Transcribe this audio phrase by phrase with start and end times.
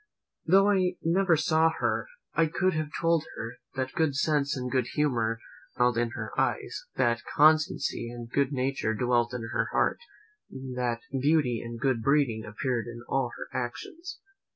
[0.47, 4.87] Though I never saw her, I could have told her, "that good sense and good
[4.95, 5.37] humour
[5.75, 9.99] smiled in her eyes; that constancy and good nature dwelt in her heart;
[10.49, 14.17] that beauty and good breeding appeared in all her actions."